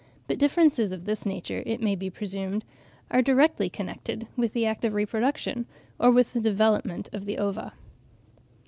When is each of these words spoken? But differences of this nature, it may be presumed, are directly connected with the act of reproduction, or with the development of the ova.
But 0.27 0.39
differences 0.39 0.91
of 0.91 1.05
this 1.05 1.27
nature, 1.27 1.61
it 1.67 1.79
may 1.79 1.93
be 1.95 2.09
presumed, 2.09 2.65
are 3.11 3.21
directly 3.21 3.69
connected 3.69 4.25
with 4.35 4.53
the 4.53 4.65
act 4.65 4.83
of 4.83 4.95
reproduction, 4.95 5.67
or 5.99 6.09
with 6.09 6.33
the 6.33 6.41
development 6.41 7.07
of 7.13 7.25
the 7.25 7.37
ova. 7.37 7.73